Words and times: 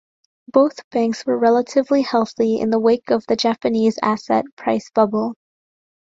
Both 0.47 0.79
banks 0.89 1.27
were 1.27 1.37
relatively 1.37 2.01
healthy 2.01 2.59
in 2.59 2.71
the 2.71 2.79
wake 2.79 3.11
of 3.11 3.23
the 3.27 3.35
Japanese 3.35 3.99
asset 4.01 4.45
price 4.55 4.89
bubble. 4.89 5.35